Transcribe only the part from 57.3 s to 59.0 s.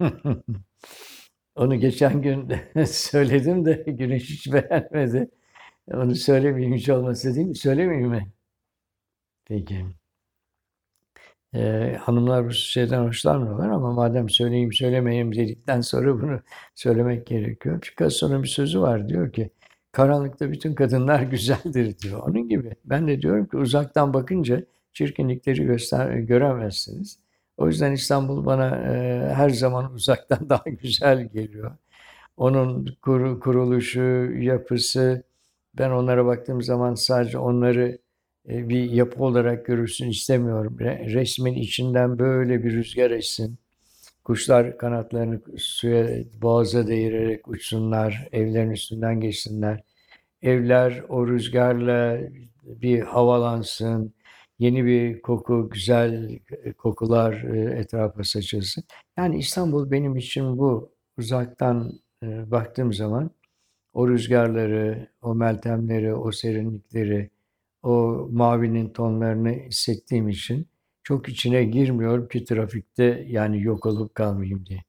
e, etrafa saçılsın.